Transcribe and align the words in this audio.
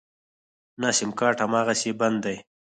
نه 0.81 0.89
سيمکارټ 0.97 1.37
امغسې 1.47 1.91
بند 1.99 2.17
دی. 2.25 2.37